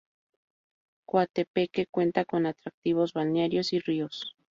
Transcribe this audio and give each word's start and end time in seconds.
Coatepeque 1.05 1.85
cuenta 1.85 2.25
con 2.25 2.47
atractivos 2.47 3.13
balnearios 3.13 3.71
y 3.71 3.77
ríos. 3.81 4.35